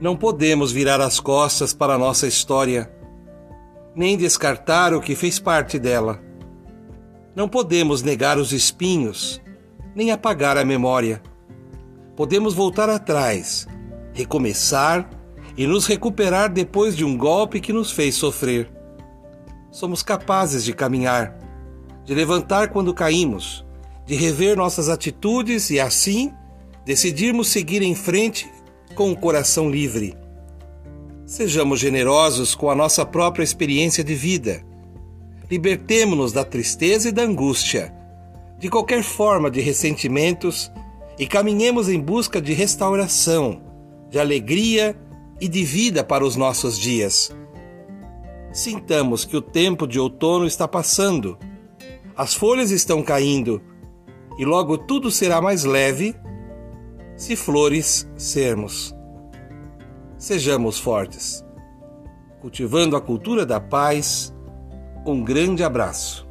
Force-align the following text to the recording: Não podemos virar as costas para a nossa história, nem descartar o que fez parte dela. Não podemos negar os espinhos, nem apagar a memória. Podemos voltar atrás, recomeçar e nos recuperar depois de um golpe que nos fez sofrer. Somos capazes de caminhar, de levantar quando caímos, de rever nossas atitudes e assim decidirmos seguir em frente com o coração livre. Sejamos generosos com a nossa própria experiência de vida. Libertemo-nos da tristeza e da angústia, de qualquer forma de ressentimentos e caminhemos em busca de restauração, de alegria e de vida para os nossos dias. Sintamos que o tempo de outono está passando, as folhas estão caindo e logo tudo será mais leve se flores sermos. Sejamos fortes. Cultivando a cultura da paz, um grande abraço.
Não 0.00 0.16
podemos 0.16 0.72
virar 0.72 1.00
as 1.00 1.20
costas 1.20 1.72
para 1.72 1.94
a 1.94 1.98
nossa 1.98 2.26
história, 2.26 2.90
nem 3.94 4.16
descartar 4.16 4.92
o 4.92 5.00
que 5.00 5.14
fez 5.14 5.38
parte 5.38 5.78
dela. 5.78 6.20
Não 7.34 7.48
podemos 7.48 8.02
negar 8.02 8.36
os 8.36 8.52
espinhos, 8.52 9.40
nem 9.94 10.10
apagar 10.10 10.58
a 10.58 10.64
memória. 10.64 11.22
Podemos 12.16 12.54
voltar 12.54 12.90
atrás, 12.90 13.66
recomeçar 14.12 15.08
e 15.56 15.66
nos 15.66 15.86
recuperar 15.86 16.52
depois 16.52 16.96
de 16.96 17.04
um 17.04 17.16
golpe 17.16 17.60
que 17.60 17.72
nos 17.72 17.92
fez 17.92 18.16
sofrer. 18.16 18.70
Somos 19.70 20.02
capazes 20.02 20.64
de 20.64 20.72
caminhar, 20.72 21.38
de 22.04 22.14
levantar 22.14 22.68
quando 22.70 22.92
caímos, 22.92 23.64
de 24.04 24.16
rever 24.16 24.56
nossas 24.56 24.88
atitudes 24.88 25.70
e 25.70 25.78
assim 25.78 26.32
decidirmos 26.84 27.48
seguir 27.48 27.82
em 27.82 27.94
frente 27.94 28.48
com 28.94 29.10
o 29.10 29.16
coração 29.16 29.70
livre. 29.70 30.14
Sejamos 31.26 31.80
generosos 31.80 32.54
com 32.54 32.70
a 32.70 32.74
nossa 32.74 33.04
própria 33.04 33.42
experiência 33.42 34.04
de 34.04 34.14
vida. 34.14 34.64
Libertemo-nos 35.50 36.32
da 36.32 36.44
tristeza 36.44 37.08
e 37.08 37.12
da 37.12 37.22
angústia, 37.22 37.94
de 38.58 38.68
qualquer 38.68 39.02
forma 39.02 39.50
de 39.50 39.60
ressentimentos 39.60 40.70
e 41.18 41.26
caminhemos 41.26 41.88
em 41.88 42.00
busca 42.00 42.40
de 42.40 42.52
restauração, 42.52 43.62
de 44.10 44.18
alegria 44.18 44.96
e 45.40 45.48
de 45.48 45.64
vida 45.64 46.02
para 46.04 46.24
os 46.24 46.36
nossos 46.36 46.78
dias. 46.78 47.34
Sintamos 48.52 49.24
que 49.24 49.36
o 49.36 49.42
tempo 49.42 49.86
de 49.86 49.98
outono 49.98 50.46
está 50.46 50.68
passando, 50.68 51.36
as 52.16 52.34
folhas 52.34 52.70
estão 52.70 53.02
caindo 53.02 53.60
e 54.38 54.44
logo 54.44 54.78
tudo 54.78 55.10
será 55.10 55.40
mais 55.40 55.64
leve 55.64 56.14
se 57.16 57.36
flores 57.36 58.08
sermos. 58.16 58.94
Sejamos 60.16 60.78
fortes. 60.78 61.44
Cultivando 62.40 62.96
a 62.96 63.00
cultura 63.00 63.46
da 63.46 63.60
paz, 63.60 64.34
um 65.06 65.22
grande 65.22 65.62
abraço. 65.62 66.23